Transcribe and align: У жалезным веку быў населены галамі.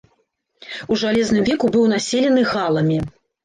У 0.95 0.97
жалезным 1.03 1.47
веку 1.51 1.71
быў 1.77 1.87
населены 1.95 2.41
галамі. 2.57 3.03